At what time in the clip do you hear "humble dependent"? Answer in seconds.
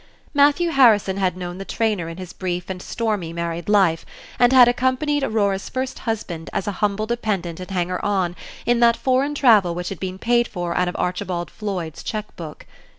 6.81-7.59